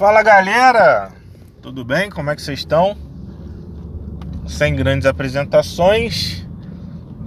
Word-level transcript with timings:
Fala 0.00 0.22
galera, 0.22 1.12
tudo 1.60 1.84
bem? 1.84 2.08
Como 2.08 2.30
é 2.30 2.34
que 2.34 2.40
vocês 2.40 2.60
estão? 2.60 2.96
Sem 4.46 4.74
grandes 4.74 5.04
apresentações 5.04 6.48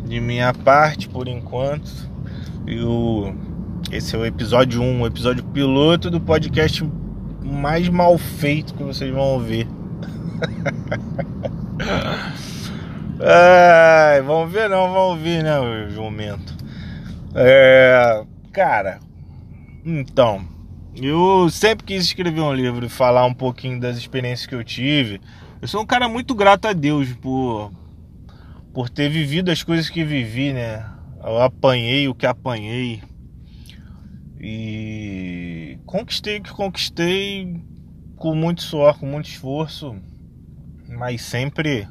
de 0.04 0.20
minha 0.20 0.52
parte 0.56 1.08
por 1.08 1.28
enquanto. 1.28 1.92
E 2.66 2.82
o... 2.82 3.32
esse 3.92 4.16
é 4.16 4.18
o 4.18 4.26
episódio 4.26 4.82
1, 4.82 5.02
o 5.02 5.06
episódio 5.06 5.44
piloto 5.44 6.10
do 6.10 6.20
podcast 6.20 6.84
mais 7.44 7.88
mal 7.90 8.18
feito 8.18 8.74
que 8.74 8.82
vocês 8.82 9.14
vão 9.14 9.22
ouvir. 9.22 9.68
Vamos 14.26 14.52
ver 14.52 14.68
não, 14.68 14.92
vamos 14.92 15.22
ver, 15.22 15.44
né, 15.44 15.90
jumento. 15.92 16.56
É, 17.36 18.26
cara, 18.52 19.00
então, 19.86 20.53
eu 20.96 21.50
sempre 21.50 21.86
quis 21.86 22.06
escrever 22.06 22.42
um 22.42 22.54
livro 22.54 22.86
e 22.86 22.90
falar 22.90 23.26
um 23.26 23.34
pouquinho 23.34 23.80
das 23.80 23.98
experiências 23.98 24.46
que 24.46 24.56
eu 24.56 24.64
tive. 24.64 25.20
Eu 25.62 25.68
sou 25.68 25.82
um 25.82 25.86
cara 25.86 26.08
muito 26.08 26.36
grato 26.36 26.68
a 26.68 26.74
Deus 26.74 27.14
por, 27.14 27.72
por 28.74 28.90
ter 28.90 29.10
vivido 29.10 29.50
as 29.50 29.64
coisas 29.64 29.90
que 29.90 30.04
vivi, 30.04 30.54
né? 30.54 30.86
Eu 31.24 31.42
apanhei 31.42 32.08
o 32.08 32.14
que 32.14 32.26
apanhei. 32.26 33.02
E 34.40 35.80
conquistei 35.86 36.38
o 36.38 36.44
que 36.44 36.52
conquistei 36.52 37.62
com 38.18 38.36
muito 38.36 38.62
suor, 38.62 39.00
com 39.00 39.06
muito 39.06 39.30
esforço, 39.30 39.96
mas 40.88 41.22
sempre 41.22 41.88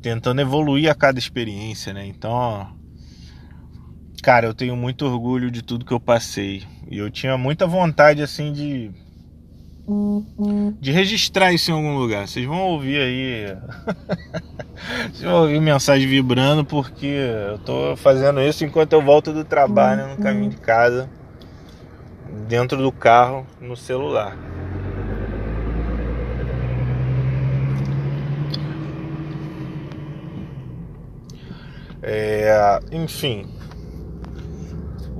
tentando 0.00 0.40
evoluir 0.40 0.90
a 0.90 0.94
cada 0.94 1.18
experiência, 1.18 1.92
né? 1.92 2.06
Então, 2.06 2.72
cara, 4.22 4.46
eu 4.46 4.54
tenho 4.54 4.76
muito 4.76 5.04
orgulho 5.04 5.50
de 5.50 5.62
tudo 5.62 5.84
que 5.84 5.92
eu 5.92 5.98
passei. 5.98 6.62
E 6.88 6.96
eu 6.96 7.10
tinha 7.10 7.36
muita 7.36 7.66
vontade, 7.66 8.22
assim, 8.22 8.52
de. 8.52 8.90
De 10.80 10.92
registrar 10.92 11.52
isso 11.52 11.72
em 11.72 11.74
algum 11.74 11.98
lugar. 11.98 12.28
Vocês 12.28 12.46
vão 12.46 12.60
ouvir 12.60 13.00
aí. 13.00 13.56
Vocês 15.12 15.22
vão 15.22 15.42
ouvir 15.42 15.60
mensagem 15.60 16.08
vibrando, 16.08 16.64
porque 16.64 17.06
eu 17.06 17.58
tô 17.58 17.96
fazendo 17.96 18.40
isso 18.40 18.64
enquanto 18.64 18.92
eu 18.92 19.02
volto 19.02 19.32
do 19.32 19.44
trabalho, 19.44 20.08
no 20.08 20.16
caminho 20.22 20.50
de 20.50 20.56
casa, 20.56 21.10
dentro 22.48 22.78
do 22.78 22.92
carro, 22.92 23.44
no 23.60 23.76
celular. 23.76 24.36
É, 32.04 32.80
enfim, 32.90 33.46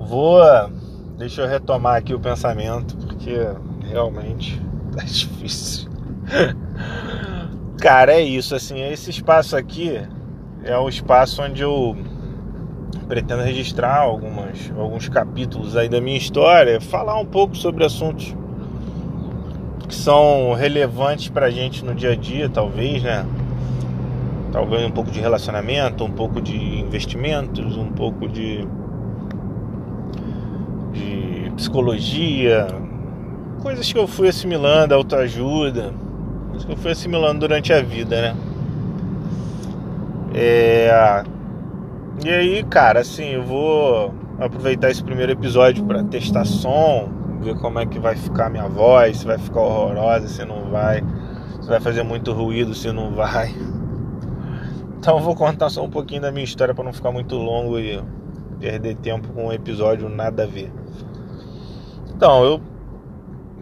vou. 0.05 0.41
Deixa 1.17 1.43
eu 1.43 1.49
retomar 1.49 1.97
aqui 1.97 2.15
o 2.15 2.21
pensamento, 2.21 2.97
porque 2.97 3.37
realmente 3.89 4.61
tá 4.95 5.05
difícil. 5.05 5.91
Cara, 7.79 8.15
é 8.15 8.21
isso, 8.21 8.55
assim, 8.55 8.81
esse 8.81 9.11
espaço 9.11 9.57
aqui 9.57 10.01
é 10.65 10.77
o 10.77 10.89
espaço 10.89 11.43
onde 11.43 11.63
eu 11.63 11.97
pretendo 13.09 13.43
registrar 13.43 13.99
algumas, 13.99 14.73
alguns 14.79 15.09
capítulos 15.09 15.77
aí 15.77 15.89
da 15.89 16.01
minha 16.01 16.17
história, 16.17 16.81
falar 16.81 17.19
um 17.19 17.27
pouco 17.27 17.57
sobre 17.57 17.85
assuntos 17.85 18.35
que 19.89 19.95
são 19.95 20.53
relevantes 20.55 21.29
pra 21.29 21.51
gente 21.51 21.85
no 21.85 21.95
dia 21.95 22.13
a 22.13 22.17
dia, 22.17 22.49
talvez, 22.49 23.03
né? 23.03 23.27
Talvez 24.53 24.85
um 24.87 24.91
pouco 24.91 25.11
de 25.11 25.21
relacionamento, 25.21 26.05
um 26.05 26.11
pouco 26.11 26.41
de 26.41 26.57
investimentos, 26.57 27.77
um 27.77 27.91
pouco 27.91 28.29
de 28.29 28.65
de 28.65 28.82
psicologia, 31.63 32.67
coisas 33.63 33.93
que 33.93 33.97
eu 33.97 34.09
fui 34.09 34.29
assimilando, 34.29 34.95
autoajuda, 34.95 35.93
coisas 36.49 36.65
que 36.65 36.73
eu 36.73 36.77
fui 36.77 36.91
assimilando 36.91 37.39
durante 37.39 37.73
a 37.73 37.81
vida, 37.81 38.21
né? 38.21 38.37
É... 40.35 41.23
E 42.25 42.29
aí, 42.29 42.65
cara, 42.65 43.01
assim, 43.01 43.35
eu 43.35 43.45
vou 43.45 44.13
aproveitar 44.41 44.91
esse 44.91 45.05
primeiro 45.05 45.31
episódio 45.31 45.85
para 45.85 46.03
testar 46.03 46.45
som, 46.45 47.09
ver 47.41 47.55
como 47.55 47.79
é 47.79 47.87
que 47.87 47.99
vai 47.99 48.17
ficar 48.17 48.51
minha 48.51 48.67
voz, 48.69 49.19
se 49.19 49.27
vai 49.27 49.39
ficar 49.39 49.61
horrorosa, 49.61 50.27
se 50.27 50.45
não 50.45 50.69
vai, 50.69 51.03
se 51.61 51.69
vai 51.69 51.81
fazer 51.81 52.03
muito 52.03 52.33
ruído, 52.33 52.75
se 52.75 52.91
não 52.93 53.13
vai. 53.13 53.55
Então 54.99 55.19
vou 55.19 55.35
contar 55.35 55.69
só 55.69 55.85
um 55.85 55.91
pouquinho 55.91 56.23
da 56.23 56.31
minha 56.31 56.45
história 56.45 56.73
para 56.73 56.85
não 56.85 56.93
ficar 56.93 57.11
muito 57.11 57.35
longo 57.35 57.77
e 57.77 58.01
perder 58.61 58.95
tempo 58.99 59.27
com 59.33 59.49
um 59.49 59.53
episódio 59.53 60.09
nada 60.09 60.45
a 60.45 60.47
ver. 60.47 60.71
Então, 62.15 62.45
eu 62.45 62.61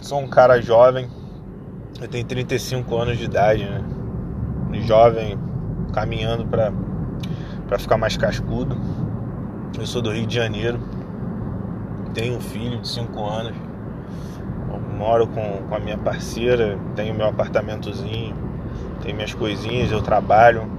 sou 0.00 0.20
um 0.20 0.28
cara 0.28 0.60
jovem, 0.60 1.08
eu 2.00 2.08
tenho 2.08 2.24
35 2.24 2.96
anos 2.96 3.18
de 3.18 3.24
idade, 3.24 3.64
né? 3.64 3.82
Jovem, 4.82 5.38
caminhando 5.92 6.46
para 6.46 6.72
para 7.66 7.78
ficar 7.78 7.96
mais 7.96 8.16
cascudo. 8.16 8.76
Eu 9.78 9.86
sou 9.86 10.02
do 10.02 10.10
Rio 10.10 10.26
de 10.26 10.34
Janeiro, 10.34 10.80
tenho 12.12 12.36
um 12.36 12.40
filho 12.40 12.80
de 12.80 12.88
5 12.88 13.24
anos, 13.24 13.54
moro 15.00 15.26
com, 15.26 15.62
com 15.66 15.74
a 15.74 15.78
minha 15.80 15.96
parceira, 15.96 16.78
tenho 16.94 17.14
meu 17.14 17.26
apartamentozinho, 17.26 18.36
tenho 19.02 19.16
minhas 19.16 19.32
coisinhas, 19.32 19.90
eu 19.90 20.02
trabalho 20.02 20.70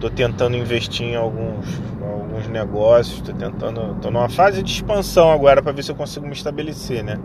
Tô 0.00 0.08
tentando 0.08 0.56
investir 0.56 1.06
em 1.06 1.14
alguns, 1.14 1.66
alguns 2.02 2.48
negócios, 2.48 3.20
tô 3.20 3.34
tentando, 3.34 3.96
tô 4.00 4.10
numa 4.10 4.30
fase 4.30 4.62
de 4.62 4.72
expansão 4.72 5.30
agora 5.30 5.62
para 5.62 5.72
ver 5.72 5.84
se 5.84 5.92
eu 5.92 5.94
consigo 5.94 6.26
me 6.26 6.32
estabelecer, 6.32 7.04
né? 7.04 7.18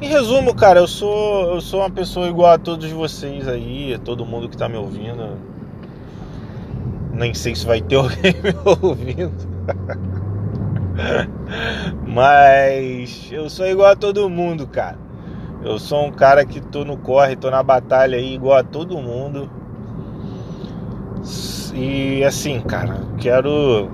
Em 0.00 0.06
resumo, 0.06 0.54
cara, 0.54 0.78
eu 0.78 0.86
sou 0.86 1.54
eu 1.54 1.60
sou 1.60 1.80
uma 1.80 1.90
pessoa 1.90 2.28
igual 2.28 2.52
a 2.52 2.58
todos 2.58 2.88
vocês 2.92 3.48
aí, 3.48 3.98
todo 4.04 4.24
mundo 4.24 4.48
que 4.48 4.56
tá 4.56 4.68
me 4.68 4.76
ouvindo. 4.76 5.36
Nem 7.12 7.34
sei 7.34 7.56
se 7.56 7.66
vai 7.66 7.80
ter 7.80 7.96
alguém 7.98 8.34
me 8.40 8.54
ouvindo. 8.64 9.56
Mas 12.06 13.28
eu 13.32 13.50
sou 13.50 13.66
igual 13.66 13.90
a 13.90 13.96
todo 13.96 14.28
mundo, 14.30 14.66
cara. 14.66 14.98
Eu 15.64 15.78
sou 15.78 16.06
um 16.06 16.12
cara 16.12 16.44
que 16.44 16.60
tô 16.60 16.84
no 16.84 16.96
corre, 16.96 17.34
tô 17.34 17.50
na 17.50 17.62
batalha 17.62 18.16
aí 18.16 18.34
igual 18.34 18.58
a 18.58 18.62
todo 18.62 18.96
mundo. 18.98 19.50
E 21.74 22.22
assim, 22.24 22.60
cara, 22.60 23.00
quero 23.18 23.88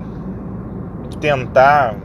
tentar 1.19 1.95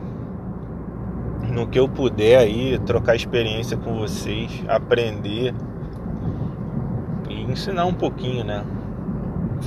no 1.51 1.67
que 1.67 1.79
eu 1.79 1.89
puder 1.89 2.39
aí 2.39 2.79
trocar 2.87 3.17
experiência 3.17 3.77
com 3.77 3.99
vocês, 3.99 4.65
aprender 4.69 5.55
e 7.29 7.43
ensinar 7.43 7.87
um 7.87 7.95
pouquinho, 7.95 8.45
né? 8.45 8.63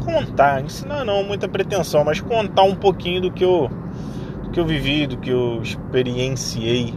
Contar, 0.05 0.61
ensinar 0.61 1.03
não, 1.03 1.23
muita 1.23 1.47
pretensão, 1.47 2.03
mas 2.03 2.21
contar 2.21 2.63
um 2.63 2.75
pouquinho 2.75 3.21
do 3.21 3.31
que 3.31 3.43
eu 3.43 3.69
do 4.43 4.49
que 4.51 4.59
eu 4.59 4.65
vivi, 4.65 5.07
do 5.07 5.17
que 5.17 5.29
eu 5.29 5.61
experienciei, 5.61 6.93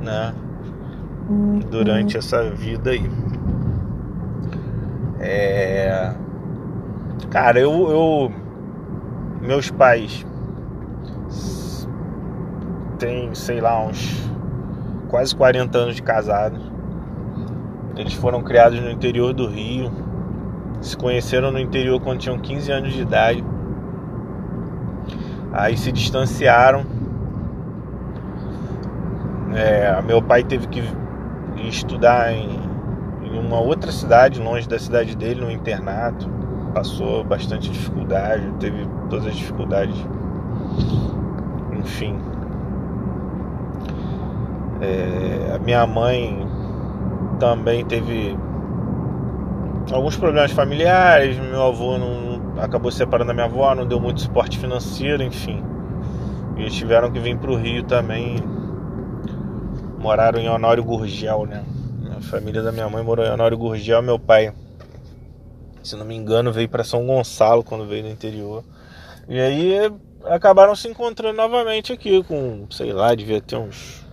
né? 0.00 0.34
Durante 1.70 2.16
essa 2.16 2.50
vida 2.50 2.90
aí. 2.90 3.10
É 5.18 6.14
Cara, 7.28 7.60
eu, 7.60 7.90
eu. 7.90 8.32
Meus 9.40 9.70
pais. 9.70 10.26
Tem, 12.98 13.34
sei 13.34 13.60
lá, 13.60 13.82
uns 13.82 14.28
quase 15.08 15.34
40 15.34 15.78
anos 15.78 15.96
de 15.96 16.02
casados. 16.02 16.60
Eles 17.96 18.12
foram 18.14 18.42
criados 18.42 18.80
no 18.80 18.90
interior 18.90 19.32
do 19.32 19.46
Rio. 19.46 19.90
Se 20.80 20.96
conheceram 20.96 21.50
no 21.50 21.58
interior 21.58 22.00
quando 22.00 22.20
tinham 22.20 22.38
15 22.38 22.72
anos 22.72 22.92
de 22.92 23.02
idade. 23.02 23.44
Aí 25.52 25.76
se 25.76 25.92
distanciaram. 25.92 26.84
É, 29.54 30.00
meu 30.02 30.22
pai 30.22 30.44
teve 30.44 30.68
que 30.68 30.82
estudar 31.68 32.32
em, 32.32 32.60
em 33.22 33.38
uma 33.38 33.60
outra 33.60 33.90
cidade, 33.90 34.40
longe 34.40 34.68
da 34.68 34.78
cidade 34.78 35.16
dele, 35.16 35.40
no 35.40 35.50
internato 35.50 36.39
passou 36.72 37.24
bastante 37.24 37.70
dificuldade, 37.70 38.50
teve 38.58 38.86
todas 39.08 39.26
as 39.26 39.36
dificuldades. 39.36 39.96
Enfim. 41.78 42.18
É, 44.80 45.54
a 45.54 45.58
minha 45.58 45.86
mãe 45.86 46.46
também 47.38 47.84
teve 47.84 48.36
alguns 49.92 50.16
problemas 50.16 50.52
familiares. 50.52 51.38
Meu 51.38 51.62
avô 51.62 51.98
não 51.98 52.62
acabou 52.62 52.90
separando 52.90 53.28
da 53.28 53.34
minha 53.34 53.46
avó, 53.46 53.74
não 53.74 53.86
deu 53.86 54.00
muito 54.00 54.20
suporte 54.20 54.58
financeiro, 54.58 55.22
enfim. 55.22 55.62
Eles 56.56 56.74
tiveram 56.74 57.10
que 57.10 57.18
vir 57.18 57.36
para 57.38 57.50
o 57.50 57.56
Rio 57.56 57.82
também. 57.84 58.36
Moraram 59.98 60.38
em 60.38 60.48
Honório 60.48 60.82
Gurgel, 60.82 61.46
né? 61.46 61.62
A 62.16 62.20
família 62.22 62.62
da 62.62 62.72
minha 62.72 62.88
mãe 62.88 63.02
morou 63.02 63.24
em 63.24 63.30
Honório 63.30 63.56
Gurgel, 63.56 64.02
meu 64.02 64.18
pai 64.18 64.52
se 65.82 65.96
não 65.96 66.04
me 66.04 66.14
engano, 66.14 66.52
veio 66.52 66.68
para 66.68 66.84
São 66.84 67.06
Gonçalo 67.06 67.64
quando 67.64 67.86
veio 67.86 68.04
no 68.04 68.10
interior. 68.10 68.64
E 69.28 69.38
aí 69.38 69.92
acabaram 70.24 70.74
se 70.74 70.88
encontrando 70.88 71.36
novamente 71.36 71.92
aqui 71.92 72.22
com, 72.24 72.66
sei 72.70 72.92
lá, 72.92 73.14
devia 73.14 73.40
ter 73.40 73.56
uns 73.56 74.04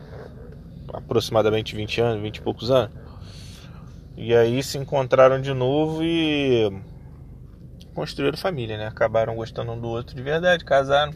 aproximadamente 0.94 1.76
20 1.76 2.02
anos, 2.02 2.22
20 2.22 2.38
e 2.38 2.42
poucos 2.42 2.72
anos. 2.72 2.96
E 4.16 4.34
aí 4.34 4.64
se 4.64 4.78
encontraram 4.78 5.42
de 5.42 5.54
novo 5.54 6.04
e 6.04 6.72
construíram 7.94 8.38
família, 8.38 8.78
né? 8.78 8.88
Acabaram 8.88 9.36
gostando 9.36 9.72
um 9.72 9.80
do 9.80 9.88
outro 9.88 10.16
de 10.16 10.22
verdade, 10.22 10.64
casaram. 10.64 11.14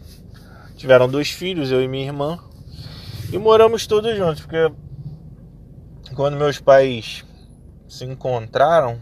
Tiveram 0.75 1.07
dois 1.07 1.29
filhos, 1.29 1.71
eu 1.71 1.81
e 1.81 1.87
minha 1.87 2.05
irmã. 2.05 2.39
E 3.31 3.37
moramos 3.37 3.87
todos 3.87 4.15
juntos, 4.17 4.41
porque 4.41 4.71
quando 6.15 6.37
meus 6.37 6.59
pais 6.59 7.23
se 7.87 8.03
encontraram, 8.03 8.99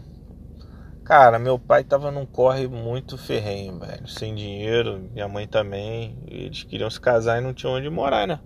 cara, 1.10 1.40
meu 1.40 1.58
pai 1.58 1.82
tava 1.82 2.12
num 2.12 2.24
corre 2.24 2.68
muito 2.68 3.18
ferrenho, 3.18 3.80
velho. 3.80 4.06
Sem 4.06 4.32
dinheiro, 4.32 5.00
minha 5.12 5.26
mãe 5.26 5.44
também. 5.44 6.16
eles 6.24 6.62
queriam 6.62 6.88
se 6.88 7.00
casar 7.00 7.40
e 7.40 7.44
não 7.44 7.52
tinham 7.52 7.74
onde 7.74 7.90
morar, 7.90 8.28
né? 8.28 8.38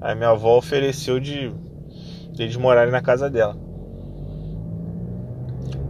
Aí 0.00 0.16
minha 0.16 0.30
avó 0.30 0.58
ofereceu 0.58 1.20
de, 1.20 1.52
eles 2.36 2.56
morarem 2.56 2.90
na 2.90 3.00
casa 3.00 3.30
dela. 3.30 3.56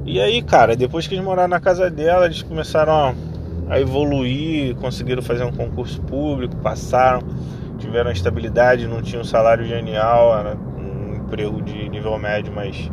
E 0.04 0.20
aí, 0.20 0.42
cara, 0.42 0.76
depois 0.76 1.06
que 1.06 1.14
eles 1.14 1.24
moraram 1.24 1.48
na 1.48 1.58
casa 1.58 1.90
dela, 1.90 2.26
eles 2.26 2.42
começaram 2.42 2.92
a, 2.92 3.14
a 3.72 3.80
evoluir, 3.80 4.76
conseguiram 4.76 5.22
fazer 5.22 5.44
um 5.44 5.52
concurso 5.52 6.02
público, 6.02 6.54
passaram, 6.56 7.22
tiveram 7.78 8.10
estabilidade, 8.10 8.86
não 8.86 9.00
tinham 9.00 9.22
um 9.22 9.24
salário 9.24 9.64
genial, 9.64 10.38
era 10.38 10.54
um 10.54 11.14
emprego 11.14 11.62
de 11.62 11.88
nível 11.88 12.18
médio, 12.18 12.52
mas 12.54 12.90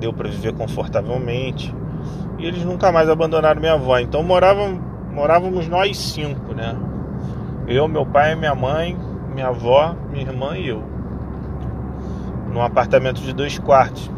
deu 0.00 0.14
para 0.14 0.30
viver 0.30 0.54
confortavelmente. 0.54 1.70
E 2.38 2.46
eles 2.46 2.64
nunca 2.64 2.90
mais 2.90 3.08
abandonaram 3.08 3.60
minha 3.60 3.74
avó. 3.74 3.98
Então 3.98 4.22
moravam, 4.22 4.78
morávamos 5.12 5.68
nós 5.68 5.96
cinco, 5.96 6.54
né? 6.54 6.76
Eu, 7.66 7.88
meu 7.88 8.04
pai, 8.04 8.34
minha 8.34 8.54
mãe, 8.54 8.96
minha 9.32 9.48
avó, 9.48 9.94
minha 10.10 10.24
irmã 10.24 10.56
e 10.56 10.68
eu. 10.68 10.82
Num 12.52 12.62
apartamento 12.62 13.20
de 13.20 13.32
dois 13.32 13.58
quartos, 13.58 14.10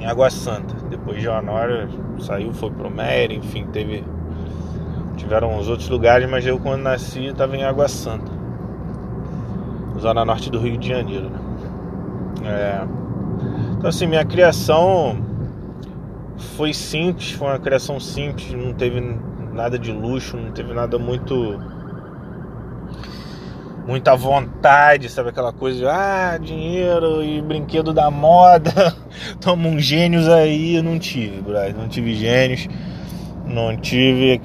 em 0.00 0.06
Água 0.06 0.30
Santa. 0.30 0.74
Depois 0.88 1.20
de 1.20 1.28
Honório 1.28 1.88
saiu, 2.18 2.52
foi 2.52 2.70
pro 2.70 2.90
Meyer, 2.90 3.32
enfim, 3.32 3.66
teve. 3.66 4.04
Tiveram 5.16 5.56
uns 5.56 5.68
outros 5.68 5.88
lugares, 5.88 6.28
mas 6.28 6.44
eu 6.44 6.58
quando 6.58 6.82
nasci 6.82 7.26
estava 7.26 7.56
em 7.56 7.64
Água 7.64 7.86
Santa. 7.88 8.32
Zona 9.98 10.24
norte 10.24 10.50
do 10.50 10.58
Rio 10.58 10.76
de 10.76 10.88
Janeiro, 10.88 11.30
né? 11.30 11.38
É. 12.44 12.84
Então 13.78 13.88
assim, 13.88 14.06
minha 14.06 14.24
criação 14.24 15.16
foi 16.36 16.72
simples, 16.72 17.32
foi 17.32 17.48
uma 17.48 17.58
criação 17.58 17.98
simples, 18.00 18.52
não 18.52 18.72
teve 18.72 19.00
nada 19.52 19.78
de 19.78 19.92
luxo, 19.92 20.36
não 20.36 20.52
teve 20.52 20.72
nada 20.72 20.98
muito 20.98 21.58
muita 23.86 24.16
vontade, 24.16 25.10
sabe 25.10 25.28
aquela 25.28 25.52
coisa 25.52 25.78
de 25.78 25.86
ah, 25.86 26.38
dinheiro 26.40 27.22
e 27.22 27.42
brinquedo 27.42 27.92
da 27.92 28.10
moda. 28.10 28.96
Toma 29.40 29.68
uns 29.68 29.84
gênios 29.84 30.28
aí, 30.28 30.76
eu 30.76 30.82
não 30.82 30.98
tive, 30.98 31.42
brother, 31.42 31.76
não 31.76 31.86
tive 31.86 32.14
gênios, 32.14 32.66
não 33.46 33.76
tive 33.76 34.40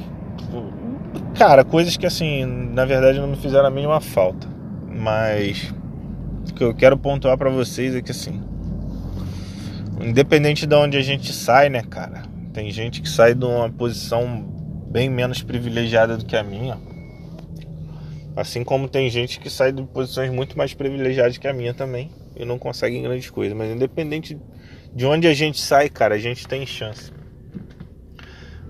cara, 1.39 1.63
coisas 1.63 1.95
que 1.95 2.06
assim, 2.06 2.45
na 2.45 2.83
verdade 2.83 3.18
não 3.18 3.27
me 3.27 3.38
fizeram 3.38 3.68
a 3.68 3.71
mínima 3.71 4.01
falta. 4.01 4.45
Mas 4.89 5.74
o 6.50 6.53
que 6.53 6.63
eu 6.63 6.75
quero 6.75 6.97
pontuar 6.97 7.38
para 7.38 7.50
vocês 7.50 7.95
é 7.95 8.01
que 8.01 8.12
assim, 8.12 8.41
independente 10.00 10.66
de 10.66 10.75
onde 10.75 10.98
a 10.98 11.01
gente 11.01 11.31
sai, 11.34 11.69
né, 11.69 11.81
cara? 11.81 12.24
Tem 12.54 12.72
gente 12.72 13.01
que 13.01 13.10
sai 13.10 13.34
de 13.34 13.46
uma 13.46 13.69
posição 13.69 14.44
bem 14.92 15.10
menos 15.10 15.42
privilegiada 15.42 16.18
do 16.18 16.25
que 16.25 16.36
a 16.36 16.44
minha 16.44 16.78
Assim 18.40 18.63
como 18.63 18.88
tem 18.88 19.10
gente 19.10 19.38
que 19.38 19.50
sai 19.50 19.74
de 19.74 19.84
posições 19.84 20.31
muito 20.31 20.57
mais 20.57 20.74
privilegiadas 20.74 21.38
que 21.38 21.46
a 21.46 21.51
minha 21.51 21.74
também 21.74 22.10
e 22.38 22.46
não 22.46 22.57
consegue 22.57 23.01
grandes 23.01 23.30
coisas. 23.30 23.57
Mas 23.57 23.69
independente 23.69 24.40
de 24.96 25.06
onde 25.06 25.28
a 25.28 25.34
gente 25.34 25.60
sai, 25.60 25.90
cara, 25.90 26.16
a 26.16 26.18
gente 26.18 26.48
tem 26.48 26.66
chance. 26.66 27.12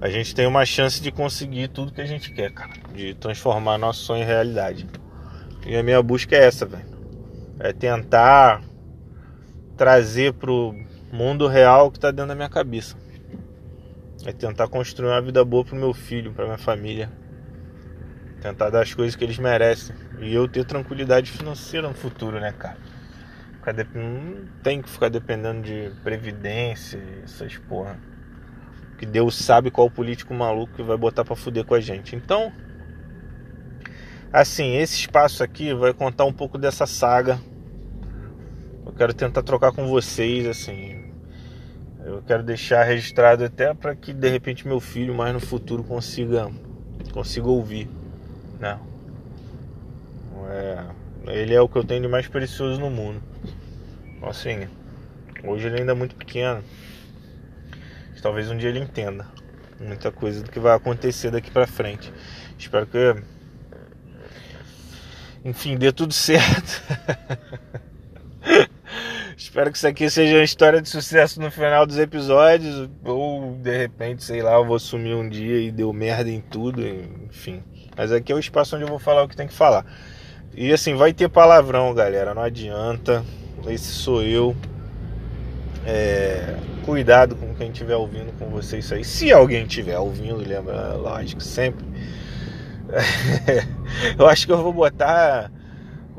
A 0.01 0.09
gente 0.09 0.33
tem 0.33 0.47
uma 0.47 0.65
chance 0.65 0.99
de 0.99 1.11
conseguir 1.11 1.67
tudo 1.67 1.93
que 1.93 2.01
a 2.01 2.05
gente 2.05 2.33
quer, 2.33 2.51
cara. 2.51 2.71
De 2.95 3.13
transformar 3.13 3.77
nosso 3.77 4.05
sonho 4.05 4.23
em 4.23 4.25
realidade. 4.25 4.87
E 5.67 5.75
a 5.75 5.83
minha 5.83 6.01
busca 6.01 6.35
é 6.35 6.45
essa, 6.45 6.65
velho. 6.65 6.89
É 7.59 7.71
tentar 7.71 8.63
trazer 9.77 10.33
pro 10.33 10.73
mundo 11.11 11.47
real 11.47 11.91
que 11.91 11.99
tá 11.99 12.11
dentro 12.11 12.27
da 12.27 12.35
minha 12.35 12.49
cabeça. 12.49 12.95
É 14.25 14.33
tentar 14.33 14.67
construir 14.67 15.09
uma 15.09 15.21
vida 15.21 15.43
boa 15.45 15.63
pro 15.63 15.75
meu 15.75 15.93
filho, 15.93 16.33
pra 16.33 16.45
minha 16.45 16.57
família. 16.57 17.09
Tentar 18.41 18.69
dar 18.69 18.81
as 18.81 18.93
coisas 18.93 19.15
que 19.15 19.23
eles 19.23 19.37
merecem. 19.37 19.95
E 20.19 20.33
eu 20.33 20.47
ter 20.47 20.65
tranquilidade 20.65 21.31
financeira 21.31 21.87
no 21.87 21.93
futuro, 21.93 22.39
né, 22.39 22.51
cara? 22.51 22.77
Não 23.93 24.45
tem 24.63 24.81
que 24.81 24.89
ficar 24.89 25.09
dependendo 25.09 25.61
de 25.61 25.91
previdência, 26.03 26.99
essas 27.23 27.57
porra. 27.57 27.99
Que 28.97 29.05
Deus 29.05 29.35
sabe 29.35 29.71
qual 29.71 29.89
político 29.89 30.33
maluco 30.33 30.73
que 30.73 30.83
vai 30.83 30.97
botar 30.97 31.23
pra 31.23 31.35
fuder 31.35 31.63
com 31.63 31.75
a 31.75 31.79
gente. 31.79 32.15
Então, 32.15 32.51
assim, 34.33 34.75
esse 34.75 34.95
espaço 34.95 35.43
aqui 35.43 35.73
vai 35.73 35.93
contar 35.93 36.25
um 36.25 36.33
pouco 36.33 36.57
dessa 36.57 36.85
saga. 36.85 37.39
Eu 38.85 38.91
quero 38.91 39.13
tentar 39.13 39.43
trocar 39.43 39.71
com 39.71 39.87
vocês, 39.87 40.47
assim. 40.47 40.98
Eu 42.09 42.23
quero 42.23 42.43
deixar 42.43 42.83
registrado 42.83 43.43
até 43.43 43.73
para 43.73 43.95
que 43.95 44.13
de 44.13 44.29
repente 44.29 44.67
meu 44.67 44.79
filho 44.79 45.13
mais 45.13 45.33
no 45.33 45.39
futuro 45.39 45.83
consiga 45.83 46.49
consiga 47.13 47.47
ouvir 47.47 47.89
né? 48.59 48.79
É, 50.49 50.85
ele 51.27 51.53
é 51.53 51.61
o 51.61 51.69
que 51.69 51.77
eu 51.77 51.83
tenho 51.83 52.01
de 52.01 52.07
mais 52.07 52.27
precioso 52.27 52.79
no 52.79 52.89
mundo. 52.89 53.21
Assim, 54.21 54.67
hoje 55.43 55.67
ele 55.67 55.79
ainda 55.79 55.93
é 55.93 55.95
muito 55.95 56.15
pequeno. 56.15 56.63
Talvez 58.21 58.51
um 58.51 58.57
dia 58.57 58.69
ele 58.69 58.79
entenda 58.79 59.25
muita 59.79 60.11
coisa 60.11 60.43
do 60.43 60.51
que 60.51 60.59
vai 60.59 60.75
acontecer 60.75 61.31
daqui 61.31 61.49
para 61.49 61.65
frente. 61.65 62.11
Espero 62.57 62.85
que, 62.85 63.15
enfim, 65.45 65.77
dê 65.77 65.91
tudo 65.91 66.11
certo. 66.13 66.83
Espero 69.49 69.71
que 69.71 69.77
isso 69.77 69.87
aqui 69.87 70.07
seja 70.11 70.35
uma 70.35 70.43
história 70.43 70.79
de 70.79 70.87
sucesso 70.87 71.41
no 71.41 71.49
final 71.49 71.83
dos 71.83 71.97
episódios. 71.97 72.87
Ou 73.03 73.55
de 73.55 73.75
repente, 73.75 74.23
sei 74.23 74.43
lá, 74.43 74.53
eu 74.53 74.63
vou 74.63 74.77
sumir 74.77 75.15
um 75.15 75.27
dia 75.27 75.59
e 75.59 75.71
deu 75.71 75.91
merda 75.91 76.29
em 76.29 76.39
tudo. 76.39 76.85
Enfim. 77.25 77.63
Mas 77.97 78.11
aqui 78.11 78.31
é 78.31 78.35
o 78.35 78.39
espaço 78.39 78.75
onde 78.75 78.85
eu 78.85 78.87
vou 78.87 78.99
falar 78.99 79.23
o 79.23 79.27
que 79.27 79.35
tem 79.35 79.47
que 79.47 79.53
falar. 79.53 79.83
E 80.53 80.71
assim, 80.71 80.93
vai 80.93 81.13
ter 81.13 81.27
palavrão, 81.29 81.91
galera. 81.95 82.35
Não 82.35 82.43
adianta. 82.43 83.25
Esse 83.67 83.87
sou 83.87 84.21
eu. 84.21 84.55
É, 85.83 86.55
cuidado 86.85 87.35
com 87.35 87.55
quem 87.55 87.71
estiver 87.71 87.95
ouvindo 87.95 88.31
com 88.37 88.51
vocês 88.51 88.85
isso 88.85 88.93
aí. 88.93 89.03
Se 89.03 89.33
alguém 89.33 89.63
estiver 89.63 89.97
ouvindo, 89.97 90.47
lembra, 90.47 90.93
lógico, 90.93 91.41
sempre. 91.41 91.83
eu 94.15 94.27
acho 94.27 94.45
que 94.45 94.53
eu 94.53 94.61
vou 94.61 94.71
botar 94.71 95.51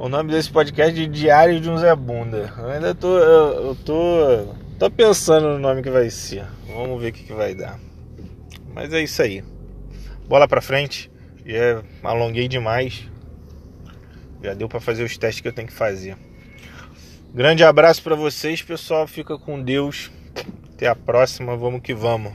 o 0.00 0.08
nome 0.08 0.32
desse 0.32 0.50
podcast 0.50 0.94
de 0.94 1.06
Diário 1.06 1.60
de 1.60 1.68
um 1.68 1.76
Zé 1.76 1.94
Bunda. 1.94 2.50
Eu 2.56 2.70
ainda 2.70 2.94
tô. 2.94 3.18
Eu, 3.18 3.66
eu 3.66 3.74
tô. 3.74 4.54
tô 4.78 4.90
pensando 4.90 5.48
no 5.50 5.58
nome 5.58 5.82
que 5.82 5.90
vai 5.90 6.08
ser. 6.08 6.46
Vamos 6.68 7.02
ver 7.02 7.10
o 7.10 7.12
que, 7.12 7.24
que 7.24 7.32
vai 7.34 7.54
dar. 7.54 7.78
Mas 8.74 8.90
é 8.94 9.02
isso 9.02 9.20
aí. 9.20 9.44
Bola 10.26 10.48
pra 10.48 10.62
frente. 10.62 11.10
Já 11.44 11.82
alonguei 12.02 12.48
demais. 12.48 13.06
Já 14.42 14.54
deu 14.54 14.70
para 14.70 14.80
fazer 14.80 15.04
os 15.04 15.18
testes 15.18 15.42
que 15.42 15.48
eu 15.48 15.52
tenho 15.52 15.68
que 15.68 15.74
fazer. 15.74 16.16
Grande 17.34 17.62
abraço 17.62 18.02
para 18.02 18.16
vocês, 18.16 18.62
pessoal. 18.62 19.06
Fica 19.06 19.36
com 19.36 19.62
Deus. 19.62 20.10
Até 20.74 20.88
a 20.88 20.94
próxima. 20.94 21.54
Vamos 21.58 21.82
que 21.82 21.92
vamos. 21.92 22.32